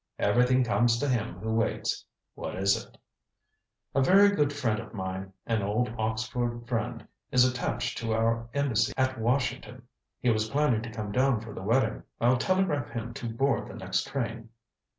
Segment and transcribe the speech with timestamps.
[0.17, 2.03] "Everything comes to him who waits.
[2.33, 2.97] What is it?"
[3.93, 8.93] "A very good friend of mine an old Oxford friend is attached to our embassy
[8.97, 9.83] at Washington.
[10.19, 12.01] He was planning to come down for the wedding.
[12.19, 14.49] I'll telegraph him to board the next train."